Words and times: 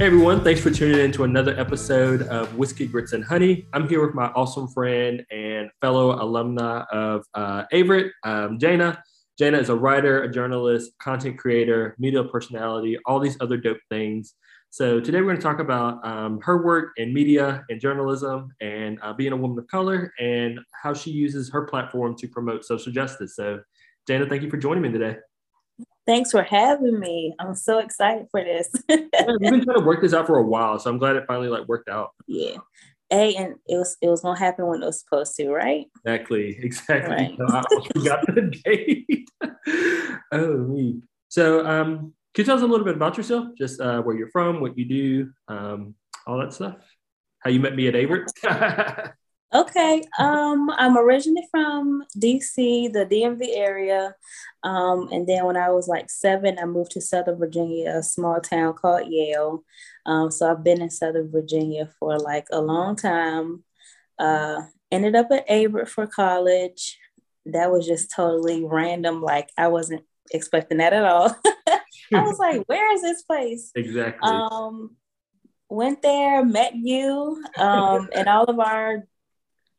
Hey 0.00 0.06
everyone, 0.06 0.42
thanks 0.42 0.62
for 0.62 0.70
tuning 0.70 0.98
in 0.98 1.12
to 1.12 1.24
another 1.24 1.54
episode 1.60 2.22
of 2.22 2.56
Whiskey 2.56 2.86
Grits 2.86 3.12
and 3.12 3.22
Honey. 3.22 3.66
I'm 3.74 3.86
here 3.86 4.00
with 4.02 4.14
my 4.14 4.28
awesome 4.28 4.66
friend 4.66 5.22
and 5.30 5.68
fellow 5.82 6.16
alumna 6.16 6.86
of 6.90 7.26
uh, 7.34 7.64
Averett, 7.70 8.08
um, 8.24 8.58
Jana. 8.58 9.02
Jana 9.38 9.58
is 9.58 9.68
a 9.68 9.76
writer, 9.76 10.22
a 10.22 10.32
journalist, 10.32 10.92
content 11.02 11.36
creator, 11.36 11.96
media 11.98 12.24
personality, 12.24 12.96
all 13.04 13.20
these 13.20 13.36
other 13.42 13.58
dope 13.58 13.76
things. 13.90 14.36
So 14.70 15.00
today 15.00 15.18
we're 15.18 15.26
going 15.26 15.36
to 15.36 15.42
talk 15.42 15.58
about 15.58 16.02
um, 16.02 16.40
her 16.44 16.64
work 16.64 16.92
in 16.96 17.12
media 17.12 17.62
and 17.68 17.78
journalism 17.78 18.48
and 18.62 18.98
uh, 19.02 19.12
being 19.12 19.34
a 19.34 19.36
woman 19.36 19.58
of 19.58 19.66
color 19.66 20.14
and 20.18 20.60
how 20.82 20.94
she 20.94 21.10
uses 21.10 21.50
her 21.50 21.66
platform 21.66 22.16
to 22.16 22.26
promote 22.26 22.64
social 22.64 22.90
justice. 22.90 23.36
So 23.36 23.60
Jana, 24.08 24.24
thank 24.26 24.42
you 24.42 24.48
for 24.48 24.56
joining 24.56 24.82
me 24.82 24.90
today. 24.90 25.18
Thanks 26.06 26.30
for 26.30 26.42
having 26.42 26.98
me. 26.98 27.34
I'm 27.38 27.54
so 27.54 27.78
excited 27.78 28.26
for 28.30 28.42
this. 28.42 28.68
yeah, 28.88 28.96
we've 29.26 29.40
been 29.40 29.64
trying 29.64 29.78
to 29.78 29.84
work 29.84 30.00
this 30.00 30.14
out 30.14 30.26
for 30.26 30.38
a 30.38 30.42
while, 30.42 30.78
so 30.78 30.90
I'm 30.90 30.98
glad 30.98 31.16
it 31.16 31.24
finally 31.26 31.48
like 31.48 31.68
worked 31.68 31.88
out. 31.88 32.10
Yeah. 32.26 32.56
Hey, 33.10 33.34
and 33.34 33.56
it 33.66 33.76
was 33.76 33.96
it 34.00 34.08
was 34.08 34.22
gonna 34.22 34.38
happen 34.38 34.66
when 34.66 34.82
it 34.82 34.86
was 34.86 35.00
supposed 35.00 35.36
to, 35.36 35.50
right? 35.50 35.86
Exactly, 36.04 36.58
exactly. 36.62 37.14
Right. 37.14 37.36
So 37.36 37.46
I 37.48 37.62
forgot 37.92 38.26
the 38.26 38.52
date. 38.64 39.28
oh 40.32 40.56
me. 40.58 41.02
So 41.28 41.66
um 41.66 42.14
can 42.34 42.42
you 42.42 42.46
tell 42.46 42.56
us 42.56 42.62
a 42.62 42.66
little 42.66 42.84
bit 42.84 42.94
about 42.94 43.16
yourself? 43.16 43.48
Just 43.58 43.80
uh, 43.80 44.02
where 44.02 44.16
you're 44.16 44.30
from, 44.30 44.60
what 44.60 44.78
you 44.78 44.84
do, 44.84 45.32
um, 45.48 45.96
all 46.26 46.38
that 46.38 46.52
stuff. 46.52 46.76
How 47.40 47.50
you 47.50 47.58
met 47.58 47.74
me 47.74 47.88
at 47.88 47.94
Averett? 47.94 49.12
Okay. 49.52 50.04
Um, 50.18 50.70
I'm 50.70 50.96
originally 50.96 51.46
from 51.50 52.04
DC, 52.16 52.92
the 52.92 53.04
DMV 53.04 53.56
area. 53.56 54.14
Um, 54.62 55.08
and 55.10 55.26
then 55.26 55.44
when 55.44 55.56
I 55.56 55.70
was 55.70 55.88
like 55.88 56.08
seven, 56.08 56.58
I 56.58 56.66
moved 56.66 56.92
to 56.92 57.00
Southern 57.00 57.38
Virginia, 57.38 57.96
a 57.96 58.02
small 58.02 58.40
town 58.40 58.74
called 58.74 59.10
Yale. 59.10 59.64
Um, 60.06 60.30
so 60.30 60.50
I've 60.50 60.62
been 60.62 60.80
in 60.80 60.90
Southern 60.90 61.32
Virginia 61.32 61.88
for 61.98 62.18
like 62.18 62.46
a 62.52 62.60
long 62.60 62.94
time. 62.94 63.64
Uh, 64.18 64.62
ended 64.92 65.16
up 65.16 65.28
at 65.32 65.48
Averett 65.48 65.88
for 65.88 66.06
college. 66.06 66.98
That 67.46 67.72
was 67.72 67.86
just 67.86 68.12
totally 68.14 68.64
random. 68.64 69.20
Like 69.20 69.50
I 69.58 69.68
wasn't 69.68 70.04
expecting 70.30 70.78
that 70.78 70.92
at 70.92 71.04
all. 71.04 71.34
I 72.14 72.22
was 72.22 72.38
like, 72.38 72.62
where 72.66 72.92
is 72.94 73.02
this 73.02 73.22
place? 73.22 73.72
Exactly. 73.74 74.28
Um, 74.28 74.96
went 75.68 76.02
there, 76.02 76.44
met 76.44 76.74
you, 76.74 77.42
um, 77.56 78.08
and 78.14 78.28
all 78.28 78.44
of 78.44 78.58
our 78.58 79.06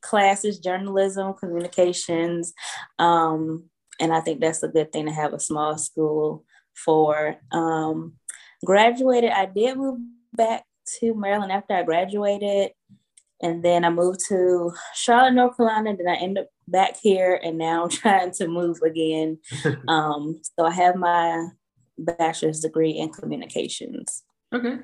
classes, 0.01 0.59
journalism, 0.59 1.33
communications. 1.33 2.53
Um, 2.99 3.69
and 3.99 4.13
I 4.13 4.19
think 4.19 4.39
that's 4.39 4.63
a 4.63 4.67
good 4.67 4.91
thing 4.91 5.05
to 5.05 5.11
have 5.11 5.33
a 5.33 5.39
small 5.39 5.77
school 5.77 6.43
for. 6.75 7.37
Um, 7.51 8.13
graduated, 8.65 9.31
I 9.31 9.45
did 9.45 9.77
move 9.77 9.99
back 10.33 10.65
to 10.99 11.13
Maryland 11.13 11.51
after 11.51 11.75
I 11.75 11.83
graduated. 11.83 12.71
And 13.43 13.63
then 13.63 13.83
I 13.85 13.89
moved 13.89 14.19
to 14.29 14.71
Charlotte, 14.93 15.33
North 15.33 15.57
Carolina. 15.57 15.95
Then 15.97 16.07
I 16.07 16.15
ended 16.15 16.43
up 16.43 16.49
back 16.67 16.97
here, 17.01 17.39
and 17.43 17.57
now 17.57 17.83
I'm 17.83 17.89
trying 17.89 18.31
to 18.31 18.47
move 18.47 18.77
again. 18.85 19.39
um, 19.87 20.41
so 20.43 20.65
I 20.65 20.71
have 20.71 20.95
my 20.95 21.47
bachelor's 21.97 22.59
degree 22.59 22.91
in 22.91 23.09
communications. 23.09 24.23
Okay, 24.53 24.77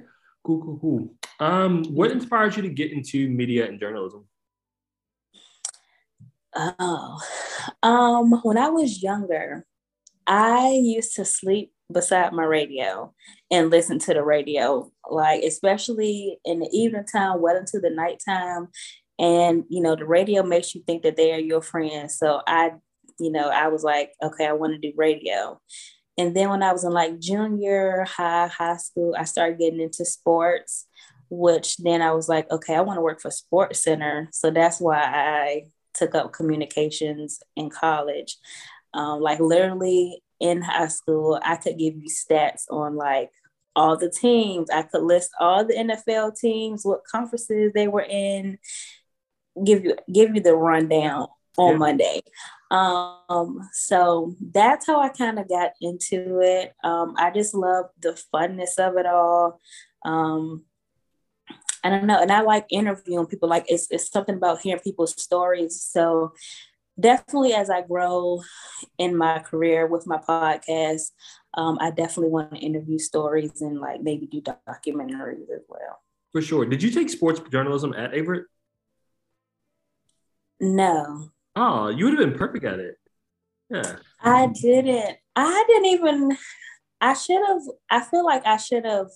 cool, 0.43 0.61
cool, 0.61 0.79
cool. 0.79 1.13
Um, 1.39 1.83
what 1.85 2.11
inspired 2.11 2.55
you 2.55 2.63
to 2.63 2.69
get 2.69 2.91
into 2.91 3.29
media 3.29 3.67
and 3.67 3.79
journalism? 3.79 4.25
Oh, 6.59 7.19
um, 7.83 8.31
when 8.43 8.57
I 8.57 8.69
was 8.69 9.03
younger, 9.03 9.63
I 10.25 10.71
used 10.83 11.15
to 11.15 11.25
sleep 11.25 11.71
beside 11.91 12.33
my 12.33 12.43
radio 12.43 13.13
and 13.51 13.69
listen 13.69 13.99
to 13.99 14.13
the 14.13 14.23
radio, 14.23 14.91
like 15.09 15.43
especially 15.43 16.39
in 16.45 16.59
the 16.59 16.69
evening 16.73 17.05
time, 17.05 17.41
well 17.41 17.55
into 17.57 17.79
the 17.79 17.91
nighttime. 17.91 18.69
And 19.19 19.65
you 19.69 19.81
know, 19.81 19.95
the 19.95 20.05
radio 20.05 20.43
makes 20.43 20.73
you 20.73 20.83
think 20.87 21.03
that 21.03 21.15
they 21.15 21.31
are 21.33 21.39
your 21.39 21.61
friends. 21.61 22.17
So 22.17 22.41
I, 22.47 22.71
you 23.19 23.31
know, 23.31 23.49
I 23.49 23.67
was 23.67 23.83
like, 23.83 24.11
okay, 24.23 24.47
I 24.47 24.53
want 24.53 24.73
to 24.73 24.79
do 24.79 24.93
radio. 24.97 25.61
And 26.17 26.35
then 26.35 26.49
when 26.49 26.63
I 26.63 26.73
was 26.73 26.83
in 26.83 26.91
like 26.91 27.19
junior 27.19 28.05
high, 28.09 28.47
high 28.47 28.77
school, 28.77 29.15
I 29.17 29.25
started 29.25 29.59
getting 29.59 29.81
into 29.81 30.05
sports, 30.05 30.87
which 31.29 31.77
then 31.77 32.01
I 32.01 32.13
was 32.13 32.27
like, 32.27 32.49
okay, 32.51 32.75
I 32.75 32.81
want 32.81 32.97
to 32.97 33.01
work 33.01 33.21
for 33.21 33.29
Sports 33.29 33.83
Center. 33.83 34.27
So 34.31 34.49
that's 34.49 34.81
why 34.81 35.01
I 35.01 35.63
took 35.97 36.15
up 36.15 36.33
communications 36.33 37.39
in 37.55 37.69
college. 37.69 38.37
Um, 38.93 39.19
like 39.21 39.39
literally 39.39 40.21
in 40.39 40.61
high 40.61 40.87
school, 40.87 41.39
I 41.43 41.55
could 41.55 41.77
give 41.77 41.95
you 41.95 42.09
stats 42.09 42.63
on 42.69 42.95
like 42.95 43.31
all 43.75 43.97
the 43.97 44.09
teams. 44.09 44.69
I 44.69 44.83
could 44.83 45.03
list 45.03 45.31
all 45.39 45.65
the 45.65 45.75
NFL 45.75 46.37
teams, 46.37 46.83
what 46.83 47.05
conferences 47.05 47.71
they 47.73 47.87
were 47.87 48.05
in, 48.07 48.57
give 49.63 49.83
you 49.83 49.95
give 50.11 50.35
you 50.35 50.41
the 50.41 50.55
rundown 50.55 51.27
on 51.57 51.73
yeah. 51.73 51.77
Monday. 51.77 52.21
Um, 52.69 53.67
so 53.71 54.35
that's 54.53 54.85
how 54.85 54.99
I 54.99 55.09
kind 55.09 55.39
of 55.39 55.47
got 55.47 55.71
into 55.81 56.39
it. 56.41 56.73
Um, 56.83 57.15
I 57.17 57.31
just 57.31 57.53
love 57.53 57.85
the 58.01 58.19
funness 58.33 58.77
of 58.77 58.97
it 58.97 59.05
all. 59.05 59.59
Um, 60.05 60.63
I 61.87 61.89
don't 61.89 62.05
know. 62.05 62.21
And 62.21 62.31
I 62.31 62.41
like 62.41 62.65
interviewing 62.69 63.27
people. 63.27 63.47
Like 63.47 63.65
it's, 63.69 63.87
it's 63.89 64.11
something 64.11 64.35
about 64.35 64.59
hearing 64.59 64.81
people's 64.81 65.19
stories. 65.21 65.81
So 65.81 66.33
definitely 66.99 67.53
as 67.53 67.69
I 67.69 67.81
grow 67.81 68.41
in 68.97 69.15
my 69.15 69.39
career 69.39 69.87
with 69.87 70.05
my 70.05 70.17
podcast, 70.17 71.11
um, 71.53 71.77
I 71.79 71.91
definitely 71.91 72.31
want 72.31 72.51
to 72.51 72.57
interview 72.57 72.99
stories 72.99 73.61
and 73.61 73.79
like 73.79 74.01
maybe 74.01 74.25
do 74.25 74.41
documentaries 74.41 75.43
as 75.43 75.63
well. 75.69 76.01
For 76.33 76.41
sure. 76.41 76.65
Did 76.65 76.83
you 76.83 76.91
take 76.91 77.09
sports 77.09 77.39
journalism 77.49 77.93
at 77.93 78.11
Averett? 78.11 78.43
No. 80.59 81.29
Oh, 81.55 81.87
you 81.87 82.03
would 82.03 82.19
have 82.19 82.29
been 82.29 82.37
perfect 82.37 82.65
at 82.65 82.79
it. 82.79 82.95
Yeah. 83.69 83.95
I 84.21 84.47
didn't. 84.47 85.17
I 85.37 85.63
didn't 85.67 85.85
even. 85.85 86.37
I 86.99 87.13
should 87.13 87.41
have. 87.47 87.61
I 87.89 88.01
feel 88.01 88.25
like 88.25 88.45
I 88.45 88.57
should 88.57 88.83
have 88.83 89.07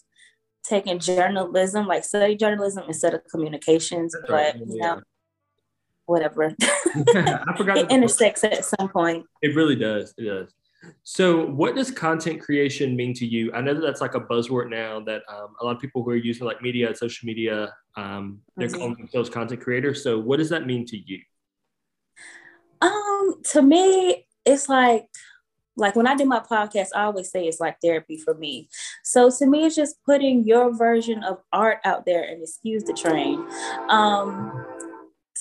taking 0.63 0.99
journalism, 0.99 1.87
like 1.87 2.03
study 2.03 2.35
journalism 2.35 2.83
instead 2.87 3.13
of 3.13 3.21
communications, 3.31 4.13
That's 4.13 4.27
but 4.27 4.33
right. 4.33 4.55
you 4.55 4.77
yeah. 4.77 4.95
know, 4.95 5.01
whatever. 6.05 6.55
I 6.61 7.53
forgot 7.57 7.77
it 7.77 7.91
intersects 7.91 8.43
at 8.43 8.65
some 8.65 8.89
point. 8.89 9.25
It 9.41 9.55
really 9.55 9.75
does. 9.75 10.13
It 10.17 10.25
does. 10.25 10.53
So, 11.03 11.45
what 11.45 11.75
does 11.75 11.91
content 11.91 12.41
creation 12.41 12.95
mean 12.95 13.13
to 13.15 13.25
you? 13.25 13.51
I 13.53 13.61
know 13.61 13.73
that 13.73 13.81
that's 13.81 14.01
like 14.01 14.15
a 14.15 14.19
buzzword 14.19 14.69
now. 14.69 14.99
That 14.99 15.21
um, 15.29 15.53
a 15.61 15.65
lot 15.65 15.75
of 15.75 15.81
people 15.81 16.03
who 16.03 16.09
are 16.09 16.15
using 16.15 16.45
like 16.45 16.61
media, 16.61 16.93
social 16.95 17.27
media, 17.27 17.73
um, 17.97 18.41
they're 18.57 18.67
mm-hmm. 18.67 18.77
calling 18.77 18.95
themselves 18.95 19.29
content 19.29 19.61
creators. 19.61 20.03
So, 20.03 20.19
what 20.19 20.37
does 20.37 20.49
that 20.49 20.65
mean 20.65 20.85
to 20.87 20.97
you? 20.97 21.19
Um, 22.81 23.41
to 23.51 23.61
me, 23.61 24.25
it's 24.43 24.69
like 24.69 25.05
like 25.77 25.95
when 25.95 26.07
I 26.07 26.15
do 26.15 26.25
my 26.25 26.39
podcast, 26.39 26.89
I 26.95 27.03
always 27.03 27.31
say 27.31 27.45
it's 27.45 27.59
like 27.59 27.77
therapy 27.81 28.17
for 28.17 28.33
me. 28.33 28.69
So 29.03 29.29
to 29.39 29.45
me, 29.45 29.65
it's 29.65 29.75
just 29.75 29.95
putting 30.05 30.45
your 30.45 30.75
version 30.75 31.23
of 31.23 31.39
art 31.53 31.79
out 31.85 32.05
there 32.05 32.23
and 32.23 32.41
excuse 32.41 32.83
the 32.83 32.93
train. 32.93 33.45
Um, 33.89 34.65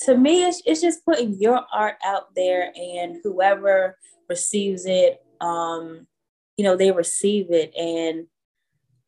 to 0.05 0.17
me, 0.17 0.43
it's, 0.43 0.61
it's 0.65 0.81
just 0.81 1.05
putting 1.05 1.39
your 1.39 1.61
art 1.73 1.95
out 2.03 2.33
there 2.35 2.71
and 2.75 3.17
whoever 3.23 3.97
receives 4.29 4.85
it, 4.85 5.21
um, 5.41 6.07
you 6.57 6.63
know, 6.63 6.75
they 6.75 6.91
receive 6.91 7.51
it. 7.51 7.75
And 7.75 8.27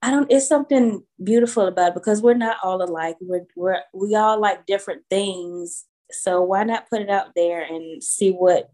I 0.02 0.12
don't, 0.12 0.30
it's 0.32 0.48
something 0.48 1.04
beautiful 1.24 1.66
about 1.66 1.90
it 1.90 1.94
because 1.94 2.22
we're 2.22 2.34
not 2.34 2.58
all 2.62 2.84
alike. 2.84 3.16
We're, 3.22 3.46
we're, 3.56 3.80
we 3.94 4.16
all 4.16 4.40
like 4.40 4.66
different 4.66 5.04
things. 5.10 5.86
So 6.12 6.42
why 6.42 6.64
not 6.64 6.90
put 6.90 7.02
it 7.02 7.10
out 7.10 7.30
there 7.36 7.64
and 7.64 8.04
see 8.04 8.31
what 8.31 8.69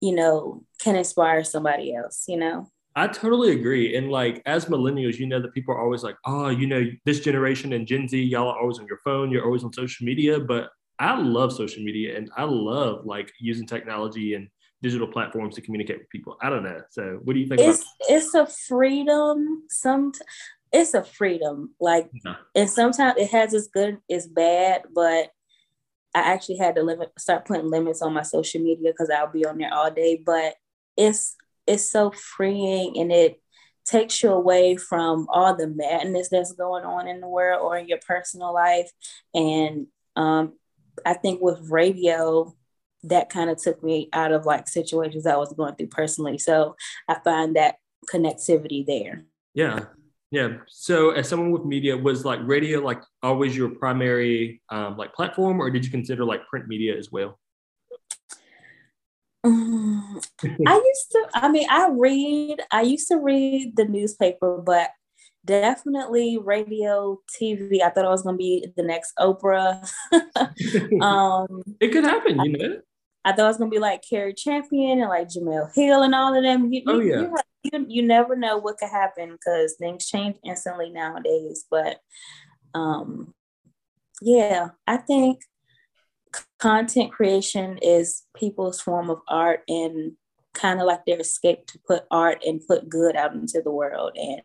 you 0.00 0.14
know, 0.14 0.64
can 0.80 0.96
inspire 0.96 1.44
somebody 1.44 1.94
else, 1.94 2.24
you 2.28 2.36
know? 2.36 2.70
I 2.94 3.06
totally 3.08 3.52
agree. 3.52 3.94
And 3.94 4.10
like 4.10 4.42
as 4.46 4.64
millennials, 4.66 5.18
you 5.18 5.26
know 5.26 5.40
that 5.40 5.52
people 5.52 5.74
are 5.74 5.80
always 5.80 6.02
like, 6.02 6.16
oh, 6.24 6.48
you 6.48 6.66
know, 6.66 6.82
this 7.04 7.20
generation 7.20 7.74
and 7.74 7.86
Gen 7.86 8.08
Z, 8.08 8.20
y'all 8.20 8.48
are 8.48 8.58
always 8.58 8.78
on 8.78 8.86
your 8.86 9.00
phone, 9.04 9.30
you're 9.30 9.44
always 9.44 9.64
on 9.64 9.72
social 9.72 10.06
media. 10.06 10.40
But 10.40 10.70
I 10.98 11.20
love 11.20 11.52
social 11.52 11.82
media 11.82 12.16
and 12.16 12.30
I 12.36 12.44
love 12.44 13.04
like 13.04 13.30
using 13.38 13.66
technology 13.66 14.32
and 14.32 14.48
digital 14.82 15.06
platforms 15.06 15.54
to 15.56 15.60
communicate 15.60 15.98
with 15.98 16.08
people. 16.08 16.38
I 16.42 16.48
don't 16.48 16.62
know. 16.62 16.80
So 16.90 17.20
what 17.22 17.34
do 17.34 17.40
you 17.40 17.48
think? 17.48 17.60
It's 17.60 17.84
it's 18.08 18.34
a 18.34 18.46
freedom. 18.46 19.64
Some 19.68 20.12
it's 20.72 20.94
a 20.94 21.04
freedom. 21.04 21.74
Like 21.78 22.10
and 22.54 22.70
sometimes 22.70 23.18
it 23.18 23.30
has 23.30 23.52
its 23.52 23.68
good, 23.68 23.98
it's 24.08 24.26
bad, 24.26 24.84
but 24.94 25.30
I 26.16 26.20
actually 26.20 26.56
had 26.56 26.76
to 26.76 26.82
limit, 26.82 27.12
start 27.18 27.44
putting 27.44 27.68
limits 27.68 28.00
on 28.00 28.14
my 28.14 28.22
social 28.22 28.62
media 28.62 28.90
because 28.90 29.10
I'll 29.10 29.30
be 29.30 29.44
on 29.44 29.58
there 29.58 29.72
all 29.72 29.90
day. 29.90 30.20
But 30.24 30.54
it's 30.96 31.36
it's 31.66 31.90
so 31.90 32.10
freeing 32.10 32.96
and 32.96 33.12
it 33.12 33.38
takes 33.84 34.22
you 34.22 34.30
away 34.30 34.76
from 34.76 35.26
all 35.28 35.54
the 35.54 35.68
madness 35.68 36.30
that's 36.30 36.52
going 36.52 36.84
on 36.84 37.06
in 37.06 37.20
the 37.20 37.28
world 37.28 37.60
or 37.62 37.76
in 37.76 37.86
your 37.86 37.98
personal 38.06 38.54
life. 38.54 38.90
And 39.34 39.88
um, 40.16 40.54
I 41.04 41.12
think 41.12 41.42
with 41.42 41.70
radio, 41.70 42.54
that 43.02 43.28
kind 43.28 43.50
of 43.50 43.58
took 43.62 43.82
me 43.84 44.08
out 44.14 44.32
of 44.32 44.46
like 44.46 44.68
situations 44.68 45.26
I 45.26 45.36
was 45.36 45.52
going 45.52 45.74
through 45.74 45.88
personally. 45.88 46.38
So 46.38 46.76
I 47.08 47.18
find 47.22 47.56
that 47.56 47.76
connectivity 48.10 48.86
there. 48.86 49.26
Yeah. 49.52 49.84
Yeah. 50.30 50.58
So, 50.68 51.10
as 51.10 51.28
someone 51.28 51.52
with 51.52 51.64
media, 51.64 51.96
was 51.96 52.24
like 52.24 52.40
radio 52.42 52.80
like 52.80 53.00
always 53.22 53.56
your 53.56 53.70
primary 53.70 54.60
um, 54.70 54.96
like 54.96 55.14
platform, 55.14 55.60
or 55.60 55.70
did 55.70 55.84
you 55.84 55.90
consider 55.90 56.24
like 56.24 56.46
print 56.48 56.66
media 56.66 56.96
as 56.96 57.12
well? 57.12 57.38
Um, 59.44 60.20
I 60.66 60.74
used 60.74 61.10
to. 61.12 61.26
I 61.34 61.48
mean, 61.48 61.68
I 61.70 61.88
read. 61.92 62.60
I 62.72 62.82
used 62.82 63.08
to 63.08 63.18
read 63.18 63.76
the 63.76 63.84
newspaper, 63.84 64.58
but 64.58 64.90
definitely 65.44 66.38
radio, 66.38 67.20
TV. 67.40 67.80
I 67.80 67.90
thought 67.90 68.04
I 68.04 68.10
was 68.10 68.22
going 68.22 68.34
to 68.34 68.38
be 68.38 68.66
the 68.76 68.82
next 68.82 69.12
Oprah. 69.18 69.88
um, 71.00 71.62
it 71.80 71.92
could 71.92 72.04
happen, 72.04 72.40
you 72.40 72.58
know. 72.58 72.76
I 73.26 73.32
thought 73.32 73.46
it 73.46 73.48
was 73.48 73.56
gonna 73.56 73.70
be 73.70 73.80
like 73.80 74.04
Cari 74.08 74.32
Champion 74.32 75.00
and 75.00 75.08
like 75.08 75.26
Jemele 75.26 75.74
Hill 75.74 76.02
and 76.02 76.14
all 76.14 76.36
of 76.36 76.44
them. 76.44 76.72
You, 76.72 76.82
oh 76.86 77.00
yeah. 77.00 77.22
You, 77.22 77.36
you, 77.64 77.86
you 77.88 78.02
never 78.02 78.36
know 78.36 78.58
what 78.58 78.78
could 78.78 78.88
happen 78.88 79.32
because 79.32 79.74
things 79.80 80.06
change 80.06 80.36
instantly 80.44 80.90
nowadays. 80.90 81.64
But 81.68 81.98
um, 82.72 83.34
yeah, 84.22 84.68
I 84.86 84.98
think 84.98 85.40
content 86.60 87.10
creation 87.10 87.78
is 87.82 88.22
people's 88.36 88.80
form 88.80 89.10
of 89.10 89.18
art 89.28 89.62
and 89.66 90.12
kind 90.54 90.80
of 90.80 90.86
like 90.86 91.04
their 91.04 91.18
escape 91.18 91.66
to 91.66 91.80
put 91.84 92.04
art 92.12 92.44
and 92.46 92.64
put 92.64 92.88
good 92.88 93.16
out 93.16 93.34
into 93.34 93.60
the 93.60 93.72
world. 93.72 94.12
And 94.14 94.42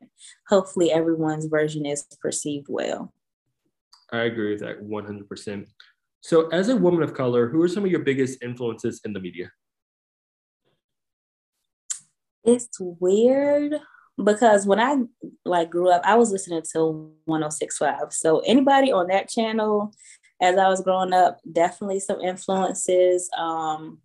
hopefully 0.47 0.91
everyone's 0.91 1.45
version 1.45 1.85
is 1.85 2.07
perceived 2.19 2.65
well. 2.67 3.13
I 4.11 4.23
agree 4.23 4.51
with 4.51 4.61
that 4.61 4.83
100%. 4.83 5.67
So, 6.21 6.47
as 6.49 6.69
a 6.69 6.75
woman 6.75 7.01
of 7.01 7.13
color, 7.13 7.49
who 7.49 7.61
are 7.61 7.67
some 7.67 7.83
of 7.83 7.91
your 7.91 8.01
biggest 8.01 8.43
influences 8.43 9.01
in 9.03 9.13
the 9.13 9.19
media? 9.19 9.51
It's 12.43 12.77
weird 12.79 13.79
because 14.23 14.65
when 14.65 14.79
I 14.79 14.97
like 15.45 15.69
grew 15.69 15.89
up, 15.89 16.01
I 16.05 16.15
was 16.15 16.31
listening 16.31 16.63
to 16.73 17.11
1065. 17.25 18.11
So 18.11 18.39
anybody 18.39 18.91
on 18.91 19.07
that 19.07 19.29
channel 19.29 19.93
as 20.41 20.57
I 20.57 20.67
was 20.69 20.81
growing 20.81 21.13
up, 21.13 21.39
definitely 21.51 21.99
some 21.99 22.19
influences. 22.19 23.29
Um, 23.37 23.99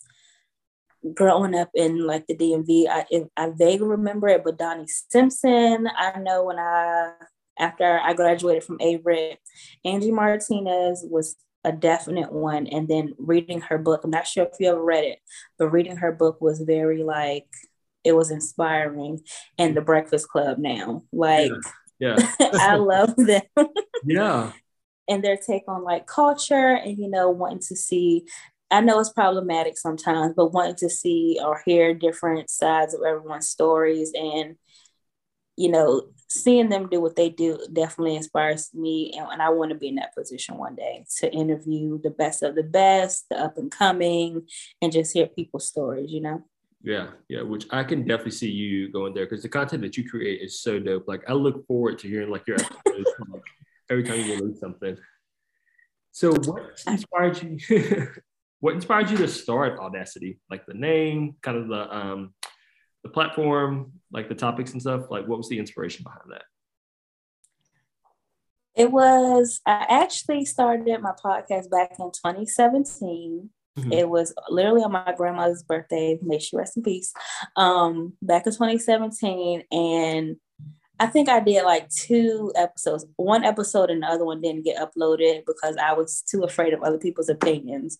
growing 1.14 1.54
up 1.54 1.70
in 1.74 2.06
like 2.06 2.26
the 2.26 2.36
DMV, 2.36 2.88
I 2.88 3.06
I 3.36 3.50
vaguely 3.50 3.88
remember 3.88 4.28
it, 4.28 4.44
but 4.44 4.58
Donnie 4.58 4.86
Simpson, 4.86 5.88
I 5.96 6.18
know 6.18 6.44
when 6.44 6.58
I 6.58 7.12
after 7.58 7.98
I 7.98 8.12
graduated 8.12 8.64
from 8.64 8.78
Averett, 8.78 9.36
Angie 9.84 10.12
Martinez 10.12 11.04
was 11.08 11.36
a 11.66 11.72
definite 11.72 12.32
one. 12.32 12.66
And 12.68 12.88
then 12.88 13.14
reading 13.18 13.60
her 13.62 13.76
book, 13.76 14.02
I'm 14.04 14.10
not 14.10 14.26
sure 14.26 14.44
if 14.44 14.52
you 14.58 14.70
ever 14.70 14.82
read 14.82 15.04
it, 15.04 15.18
but 15.58 15.68
reading 15.68 15.96
her 15.96 16.12
book 16.12 16.40
was 16.40 16.60
very 16.60 17.02
like, 17.02 17.48
it 18.04 18.12
was 18.12 18.30
inspiring. 18.30 19.20
And 19.58 19.76
The 19.76 19.80
Breakfast 19.82 20.28
Club 20.28 20.58
now, 20.58 21.02
like, 21.12 21.50
yeah, 21.98 22.16
yeah. 22.18 22.30
I 22.54 22.76
love 22.76 23.14
them. 23.16 23.42
yeah. 24.04 24.52
And 25.08 25.22
their 25.22 25.36
take 25.36 25.64
on 25.68 25.84
like 25.84 26.06
culture 26.06 26.76
and, 26.76 26.96
you 26.96 27.08
know, 27.08 27.30
wanting 27.30 27.60
to 27.68 27.76
see 27.76 28.26
I 28.70 28.80
know 28.80 28.98
it's 28.98 29.12
problematic 29.12 29.78
sometimes, 29.78 30.34
but 30.36 30.52
wanting 30.52 30.74
to 30.76 30.90
see 30.90 31.38
or 31.40 31.62
hear 31.64 31.94
different 31.94 32.50
sides 32.50 32.94
of 32.94 33.02
everyone's 33.06 33.48
stories 33.48 34.10
and, 34.12 34.56
you 35.56 35.70
know, 35.70 36.02
seeing 36.28 36.68
them 36.68 36.88
do 36.88 37.00
what 37.00 37.16
they 37.16 37.30
do 37.30 37.58
definitely 37.72 38.16
inspires 38.16 38.74
me 38.74 39.14
and, 39.16 39.28
and, 39.30 39.40
i 39.40 39.48
want 39.48 39.70
to 39.70 39.76
be 39.76 39.86
in 39.86 39.94
that 39.94 40.12
position 40.12 40.58
one 40.58 40.74
day 40.74 41.04
to 41.16 41.32
interview 41.32 42.00
the 42.02 42.10
best 42.10 42.42
of 42.42 42.56
the 42.56 42.64
best 42.64 43.26
the 43.30 43.40
up 43.40 43.56
and 43.56 43.70
coming 43.70 44.42
and 44.82 44.90
just 44.90 45.12
hear 45.12 45.28
people's 45.28 45.68
stories 45.68 46.10
you 46.10 46.20
know? 46.20 46.42
Yeah 46.82 47.10
yeah 47.28 47.42
which 47.42 47.66
i 47.70 47.84
can 47.84 48.00
definitely 48.00 48.32
see 48.32 48.50
you 48.50 48.90
going 48.90 49.14
there 49.14 49.24
because 49.24 49.44
the 49.44 49.48
content 49.48 49.82
that 49.82 49.96
you 49.96 50.10
create 50.10 50.42
is 50.42 50.60
so 50.60 50.80
dope 50.80 51.06
like 51.06 51.22
i 51.28 51.32
look 51.32 51.64
forward 51.68 51.96
to 52.00 52.08
hearing 52.08 52.28
like 52.28 52.48
your 52.48 52.56
episodes 52.56 53.08
like, 53.32 53.42
every 53.90 54.02
time 54.02 54.20
you 54.20 54.34
release 54.34 54.60
something. 54.60 54.96
So 56.12 56.32
what 56.32 56.82
inspired 56.86 57.42
you 57.42 58.08
what 58.60 58.74
inspired 58.74 59.10
you 59.10 59.16
to 59.18 59.28
start 59.28 59.78
audacity? 59.78 60.40
Like 60.50 60.66
the 60.66 60.74
name 60.74 61.36
kind 61.42 61.58
of 61.58 61.68
the 61.68 61.96
um 61.96 62.34
the 63.06 63.12
platform, 63.12 63.92
like 64.10 64.28
the 64.28 64.34
topics 64.34 64.72
and 64.72 64.80
stuff? 64.80 65.10
Like, 65.10 65.26
what 65.26 65.38
was 65.38 65.48
the 65.48 65.58
inspiration 65.58 66.02
behind 66.02 66.30
that? 66.30 66.42
It 68.74 68.90
was, 68.90 69.60
I 69.64 69.86
actually 69.88 70.44
started 70.44 71.00
my 71.00 71.12
podcast 71.12 71.70
back 71.70 71.92
in 71.98 72.10
2017. 72.10 73.48
Mm-hmm. 73.78 73.92
It 73.92 74.08
was 74.08 74.34
literally 74.48 74.82
on 74.82 74.92
my 74.92 75.14
grandmother's 75.16 75.62
birthday. 75.62 76.18
May 76.20 76.38
she 76.38 76.56
rest 76.56 76.76
in 76.76 76.82
peace. 76.82 77.14
Um, 77.54 78.14
back 78.20 78.46
in 78.46 78.52
2017. 78.52 79.62
And 79.70 80.36
I 80.98 81.06
think 81.06 81.28
I 81.28 81.40
did 81.40 81.64
like 81.64 81.88
two 81.88 82.52
episodes. 82.56 83.06
One 83.16 83.44
episode 83.44 83.90
and 83.90 84.02
the 84.02 84.08
other 84.08 84.24
one 84.24 84.40
didn't 84.40 84.64
get 84.64 84.78
uploaded 84.78 85.44
because 85.46 85.76
I 85.76 85.92
was 85.92 86.22
too 86.22 86.42
afraid 86.42 86.74
of 86.74 86.82
other 86.82 86.98
people's 86.98 87.28
opinions. 87.28 87.98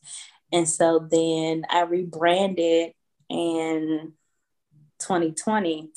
And 0.53 0.69
so 0.69 1.07
then 1.11 1.65
I 1.71 1.83
rebranded 1.83 2.93
and 3.31 4.13
2020 5.01 5.91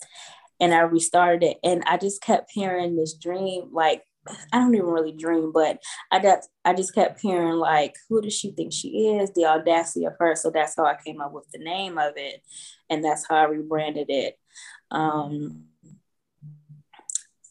and 0.59 0.73
I 0.73 0.81
restarted 0.81 1.43
it. 1.43 1.57
And 1.63 1.83
I 1.85 1.97
just 1.97 2.21
kept 2.21 2.51
hearing 2.51 2.95
this 2.95 3.13
dream, 3.13 3.69
like, 3.71 4.03
I 4.51 4.59
don't 4.59 4.75
even 4.75 4.87
really 4.87 5.13
dream, 5.13 5.51
but 5.51 5.81
I 6.11 6.19
got 6.19 6.39
I 6.65 6.73
just 6.73 6.93
kept 6.93 7.19
hearing 7.21 7.55
like, 7.55 7.95
who 8.09 8.21
does 8.21 8.33
she 8.33 8.51
think 8.51 8.73
she 8.73 9.07
is? 9.15 9.31
The 9.33 9.45
audacity 9.45 10.05
of 10.05 10.13
her. 10.19 10.35
So 10.35 10.51
that's 10.51 10.75
how 10.75 10.85
I 10.85 10.97
came 11.03 11.21
up 11.21 11.31
with 11.31 11.49
the 11.51 11.59
name 11.59 11.97
of 11.97 12.13
it. 12.15 12.43
And 12.89 13.03
that's 13.03 13.25
how 13.27 13.37
I 13.37 13.43
rebranded 13.45 14.07
it. 14.09 14.37
Um, 14.91 15.65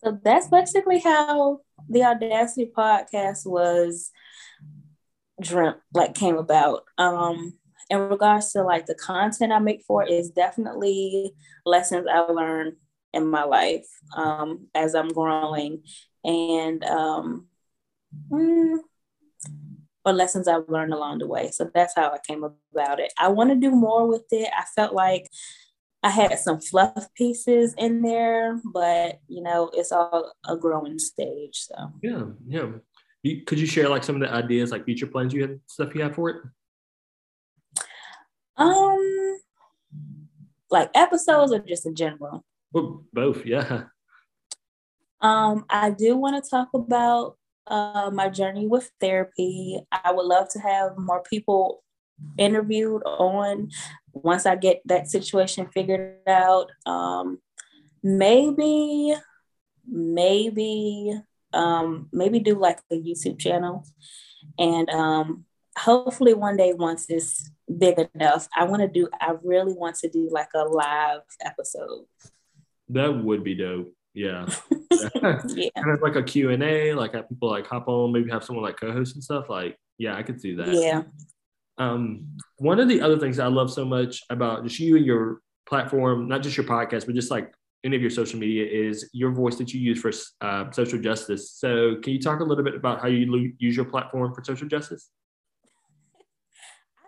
so 0.04 0.18
that's 0.22 0.48
basically 0.48 1.00
how 1.00 1.60
the 1.88 2.04
Audacity 2.04 2.70
podcast 2.76 3.46
was 3.46 4.10
dreamt, 5.40 5.78
like 5.92 6.14
came 6.14 6.36
about. 6.36 6.84
Um, 6.96 7.57
in 7.90 7.98
regards 7.98 8.52
to 8.52 8.62
like 8.62 8.86
the 8.86 8.94
content 8.94 9.52
I 9.52 9.58
make 9.58 9.82
for 9.86 10.04
is 10.04 10.30
definitely 10.30 11.34
lessons 11.64 12.06
I 12.10 12.20
learned 12.20 12.74
in 13.12 13.26
my 13.26 13.44
life 13.44 13.86
um, 14.16 14.66
as 14.74 14.94
I'm 14.94 15.08
growing 15.08 15.82
and 16.24 16.84
um, 16.84 17.46
mm, 18.30 18.78
or 20.04 20.12
lessons 20.12 20.48
I've 20.48 20.68
learned 20.68 20.92
along 20.92 21.18
the 21.18 21.26
way. 21.26 21.50
So 21.50 21.70
that's 21.72 21.94
how 21.94 22.10
I 22.10 22.18
came 22.26 22.44
about 22.44 23.00
it. 23.00 23.12
I 23.18 23.28
want 23.28 23.50
to 23.50 23.56
do 23.56 23.70
more 23.70 24.06
with 24.06 24.24
it. 24.30 24.50
I 24.56 24.64
felt 24.74 24.94
like 24.94 25.28
I 26.02 26.10
had 26.10 26.38
some 26.38 26.60
fluff 26.60 27.12
pieces 27.14 27.74
in 27.76 28.02
there, 28.02 28.60
but 28.72 29.20
you 29.26 29.42
know, 29.42 29.70
it's 29.74 29.92
all 29.92 30.32
a 30.46 30.56
growing 30.56 30.98
stage. 30.98 31.56
So 31.56 31.74
yeah, 32.02 32.24
yeah. 32.46 33.40
could 33.46 33.58
you 33.58 33.66
share 33.66 33.88
like 33.88 34.04
some 34.04 34.16
of 34.16 34.20
the 34.20 34.32
ideas, 34.32 34.70
like 34.70 34.84
future 34.84 35.06
plans 35.06 35.32
you 35.32 35.42
have, 35.42 35.58
stuff 35.66 35.94
you 35.94 36.02
have 36.02 36.14
for 36.14 36.30
it? 36.30 36.36
Um, 38.58 39.38
like 40.70 40.90
episodes 40.94 41.52
or 41.52 41.60
just 41.60 41.86
in 41.86 41.94
general? 41.94 42.44
Well, 42.72 43.04
both, 43.12 43.46
yeah. 43.46 43.84
Um, 45.20 45.64
I 45.68 45.90
do 45.90 46.16
want 46.16 46.42
to 46.42 46.50
talk 46.50 46.68
about 46.74 47.36
uh, 47.66 48.10
my 48.12 48.28
journey 48.28 48.66
with 48.66 48.90
therapy. 49.00 49.80
I 49.90 50.12
would 50.12 50.26
love 50.26 50.48
to 50.50 50.58
have 50.60 50.96
more 50.96 51.22
people 51.22 51.82
interviewed 52.36 53.02
on 53.04 53.70
once 54.12 54.46
I 54.46 54.56
get 54.56 54.80
that 54.86 55.08
situation 55.08 55.68
figured 55.72 56.16
out. 56.26 56.70
Um, 56.86 57.38
maybe, 58.02 59.14
maybe, 59.86 61.14
um, 61.52 62.08
maybe 62.12 62.40
do 62.40 62.58
like 62.58 62.80
a 62.90 62.94
YouTube 62.94 63.38
channel, 63.38 63.84
and 64.58 64.88
um, 64.90 65.44
hopefully 65.78 66.34
one 66.34 66.56
day 66.56 66.72
once 66.72 67.06
it's 67.08 67.50
big 67.78 67.96
enough, 68.14 68.48
I 68.56 68.64
want 68.64 68.82
to 68.82 68.88
do. 68.88 69.08
I 69.20 69.34
really 69.42 69.74
want 69.74 69.96
to 69.96 70.08
do 70.08 70.28
like 70.30 70.48
a 70.54 70.64
live 70.64 71.20
episode. 71.44 72.04
That 72.90 73.24
would 73.24 73.44
be 73.44 73.54
dope. 73.54 73.92
Yeah. 74.14 74.46
yeah. 74.90 75.68
kind 75.76 75.90
of 75.90 76.02
like 76.02 76.16
a 76.16 76.22
Q 76.22 76.50
and 76.50 76.62
A, 76.62 76.94
like 76.94 77.14
have 77.14 77.28
people 77.28 77.50
like 77.50 77.66
hop 77.66 77.88
on, 77.88 78.12
maybe 78.12 78.30
have 78.30 78.44
someone 78.44 78.64
like 78.64 78.78
co-host 78.78 79.14
and 79.14 79.22
stuff. 79.22 79.48
Like, 79.48 79.76
yeah, 79.98 80.16
I 80.16 80.22
could 80.22 80.40
see 80.40 80.54
that. 80.56 80.68
Yeah. 80.68 81.02
Um, 81.78 82.36
one 82.56 82.80
of 82.80 82.88
the 82.88 83.00
other 83.00 83.18
things 83.18 83.38
I 83.38 83.46
love 83.46 83.70
so 83.72 83.84
much 83.84 84.22
about 84.30 84.64
just 84.64 84.80
you 84.80 84.96
and 84.96 85.06
your 85.06 85.40
platform, 85.68 86.26
not 86.28 86.42
just 86.42 86.56
your 86.56 86.66
podcast, 86.66 87.06
but 87.06 87.14
just 87.14 87.30
like 87.30 87.52
any 87.84 87.94
of 87.94 88.02
your 88.02 88.10
social 88.10 88.40
media, 88.40 88.66
is 88.66 89.08
your 89.12 89.30
voice 89.30 89.56
that 89.56 89.72
you 89.72 89.80
use 89.80 90.00
for 90.00 90.10
uh, 90.40 90.70
social 90.72 90.98
justice. 90.98 91.52
So, 91.52 91.96
can 92.02 92.12
you 92.12 92.20
talk 92.20 92.40
a 92.40 92.44
little 92.44 92.64
bit 92.64 92.74
about 92.74 93.00
how 93.00 93.06
you 93.06 93.52
use 93.58 93.76
your 93.76 93.84
platform 93.84 94.34
for 94.34 94.42
social 94.42 94.66
justice? 94.66 95.10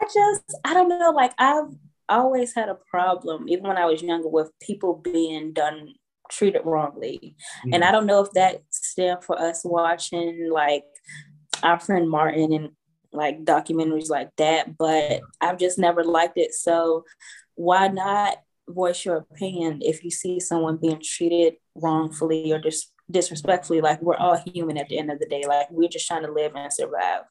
I 0.00 0.04
just, 0.04 0.58
I 0.64 0.74
don't 0.74 0.88
know, 0.88 1.12
like 1.14 1.32
I've 1.38 1.68
always 2.08 2.54
had 2.54 2.68
a 2.68 2.78
problem, 2.90 3.48
even 3.48 3.66
when 3.66 3.76
I 3.76 3.86
was 3.86 4.02
younger, 4.02 4.28
with 4.28 4.50
people 4.60 4.96
being 4.96 5.52
done 5.52 5.94
treated 6.30 6.62
wrongly. 6.64 7.36
Mm-hmm. 7.60 7.74
And 7.74 7.84
I 7.84 7.92
don't 7.92 8.06
know 8.06 8.22
if 8.22 8.30
that 8.32 8.62
stemmed 8.70 9.24
for 9.24 9.38
us 9.38 9.62
watching 9.64 10.50
like 10.50 10.84
our 11.62 11.78
friend 11.78 12.08
Martin 12.08 12.52
and 12.52 12.70
like 13.12 13.44
documentaries 13.44 14.08
like 14.08 14.30
that, 14.36 14.76
but 14.78 15.20
I've 15.40 15.58
just 15.58 15.78
never 15.78 16.04
liked 16.04 16.38
it. 16.38 16.54
So 16.54 17.04
why 17.54 17.88
not 17.88 18.38
voice 18.68 19.04
your 19.04 19.16
opinion 19.16 19.80
if 19.82 20.04
you 20.04 20.10
see 20.10 20.38
someone 20.38 20.76
being 20.76 21.00
treated 21.02 21.54
wrongfully 21.74 22.52
or 22.52 22.58
just 22.60 22.92
disrespectfully 23.10 23.80
like 23.80 24.00
we're 24.00 24.16
all 24.16 24.40
human 24.46 24.78
at 24.78 24.88
the 24.88 24.96
end 24.96 25.10
of 25.10 25.18
the 25.18 25.26
day 25.26 25.42
like 25.48 25.66
we're 25.72 25.88
just 25.88 26.06
trying 26.06 26.24
to 26.24 26.32
live 26.32 26.52
and 26.54 26.72
survive 26.72 27.22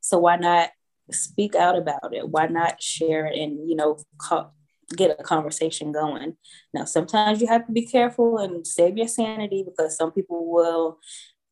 so 0.00 0.16
why 0.18 0.36
not 0.36 0.70
speak 1.10 1.54
out 1.54 1.76
about 1.76 2.14
it 2.14 2.28
why 2.28 2.46
not 2.46 2.82
share 2.82 3.26
it 3.26 3.38
and 3.38 3.68
you 3.68 3.76
know 3.76 3.98
call, 4.18 4.54
get 4.96 5.16
a 5.18 5.22
conversation 5.22 5.92
going 5.92 6.36
now 6.72 6.84
sometimes 6.84 7.40
you 7.40 7.46
have 7.46 7.66
to 7.66 7.72
be 7.72 7.86
careful 7.86 8.38
and 8.38 8.66
save 8.66 8.96
your 8.96 9.08
sanity 9.08 9.64
because 9.64 9.96
some 9.96 10.12
people 10.12 10.50
will 10.50 10.98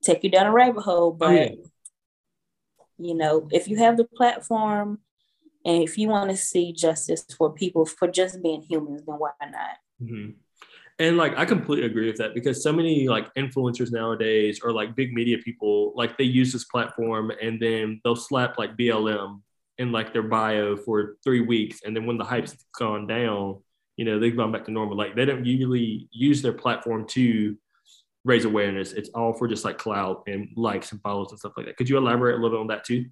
take 0.02 0.23
you 0.25 0.30
down 0.30 0.47
a 0.47 0.52
rabbit 0.52 0.82
hole 0.82 1.12
but 1.12 1.30
oh, 1.30 1.32
yeah. 1.32 1.50
you 2.99 3.14
know 3.14 3.49
if 3.52 3.68
you 3.68 3.76
have 3.76 3.97
the 3.97 4.04
platform 4.04 4.99
and 5.64 5.82
if 5.82 5.97
you 5.97 6.09
want 6.09 6.30
to 6.30 6.37
see 6.37 6.73
justice 6.73 7.25
for 7.37 7.52
people 7.52 7.85
for 7.87 8.09
just 8.09 8.42
being 8.42 8.62
humans 8.62 9.02
then 9.06 9.16
why 9.16 9.30
not 9.40 9.76
mm-hmm. 10.02 10.30
And 11.02 11.16
like 11.16 11.37
I 11.37 11.44
completely 11.44 11.87
agree 11.87 12.06
with 12.06 12.18
that 12.18 12.32
because 12.32 12.62
so 12.62 12.73
many 12.73 13.09
like 13.09 13.35
influencers 13.35 13.90
nowadays 13.90 14.61
or 14.62 14.71
like 14.71 14.94
big 14.94 15.12
media 15.12 15.37
people 15.37 15.92
like 15.97 16.16
they 16.16 16.23
use 16.23 16.52
this 16.52 16.62
platform 16.66 17.32
and 17.42 17.61
then 17.61 18.00
they'll 18.04 18.14
slap 18.14 18.56
like 18.56 18.76
BLM 18.76 19.40
in 19.78 19.90
like 19.90 20.12
their 20.12 20.23
bio 20.23 20.76
for 20.76 21.16
three 21.25 21.40
weeks 21.40 21.80
and 21.85 21.97
then 21.97 22.06
when 22.06 22.18
the 22.18 22.25
hype's 22.25 22.54
gone 22.78 23.09
down, 23.09 23.61
you 23.97 24.04
know, 24.04 24.21
they've 24.21 24.37
gone 24.37 24.52
back 24.52 24.64
to 24.66 24.71
normal. 24.71 24.97
Like 24.97 25.16
they 25.16 25.25
don't 25.25 25.44
usually 25.44 26.09
use 26.12 26.40
their 26.40 26.52
platform 26.52 27.04
to 27.09 27.56
raise 28.25 28.44
awareness. 28.44 28.92
It's 28.92 29.09
all 29.09 29.32
for 29.32 29.49
just 29.49 29.64
like 29.64 29.78
clout 29.78 30.23
and 30.28 30.50
likes 30.54 30.92
and 30.92 31.02
follows 31.02 31.32
and 31.32 31.38
stuff 31.40 31.54
like 31.56 31.66
that. 31.66 31.76
Could 31.76 31.88
you 31.88 31.99
elaborate 31.99 32.35
a 32.35 32.37
little 32.37 32.50
bit 32.50 32.61
on 32.61 32.66
that 32.68 32.85
too? 32.85 33.06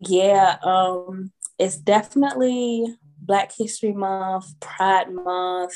Yeah, 0.00 0.56
um, 0.64 1.32
it's 1.58 1.76
definitely 1.76 2.96
Black 3.26 3.52
History 3.56 3.92
Month, 3.92 4.58
Pride 4.60 5.12
Month 5.12 5.74